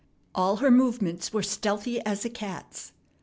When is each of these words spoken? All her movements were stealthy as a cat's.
All 0.33 0.55
her 0.55 0.71
movements 0.71 1.31
were 1.31 1.43
stealthy 1.43 1.99
as 2.01 2.25
a 2.25 2.29
cat's. 2.31 2.91